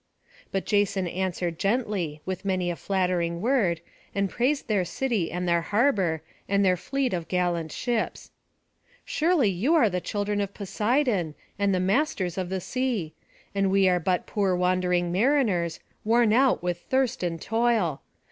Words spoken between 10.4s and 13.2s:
of Poseidon, and the masters of the sea;